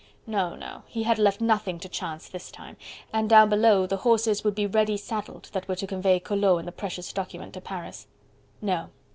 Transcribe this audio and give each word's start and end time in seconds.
No, 0.25 0.55
no! 0.55 0.81
he 0.87 1.03
had 1.03 1.19
left 1.19 1.41
nothing 1.41 1.77
to 1.79 1.87
chance 1.87 2.27
this 2.27 2.49
time, 2.49 2.75
and 3.13 3.29
down 3.29 3.49
below 3.49 3.85
the 3.85 3.97
horses 3.97 4.43
would 4.43 4.55
be 4.55 4.65
ready 4.65 4.97
saddled, 4.97 5.51
that 5.53 5.67
were 5.67 5.75
to 5.75 5.85
convey 5.85 6.19
Collot 6.19 6.57
and 6.57 6.67
the 6.67 6.71
precious 6.71 7.13
document 7.13 7.53
to 7.53 7.61
Paris. 7.61 8.07
No! 8.63 8.89